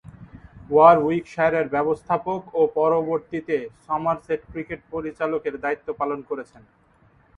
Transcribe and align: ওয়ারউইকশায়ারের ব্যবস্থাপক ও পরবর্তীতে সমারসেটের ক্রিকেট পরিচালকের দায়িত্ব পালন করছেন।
ওয়ারউইকশায়ারের 0.69 1.67
ব্যবস্থাপক 1.75 2.41
ও 2.53 2.61
পরবর্তীতে 2.77 3.55
সমারসেটের 3.85 4.47
ক্রিকেট 4.51 4.81
পরিচালকের 4.93 5.55
দায়িত্ব 5.63 5.87
পালন 5.99 6.19
করছেন। 6.29 6.63